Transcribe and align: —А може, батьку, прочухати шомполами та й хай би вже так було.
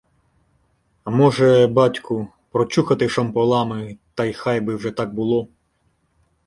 —А 1.03 1.09
може, 1.09 1.67
батьку, 1.67 2.27
прочухати 2.51 3.09
шомполами 3.09 3.97
та 4.15 4.25
й 4.25 4.33
хай 4.33 4.61
би 4.61 4.75
вже 4.75 4.91
так 4.91 5.13
було. 5.13 5.47